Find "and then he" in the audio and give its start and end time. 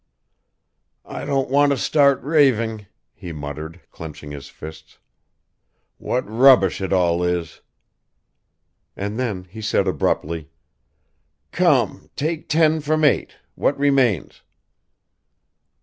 8.97-9.61